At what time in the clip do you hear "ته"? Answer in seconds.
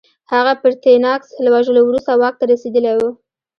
2.39-2.45